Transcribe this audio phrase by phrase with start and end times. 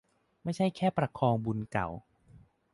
[0.43, 1.87] ไม่ใช่แค่ประคองบุญเก่า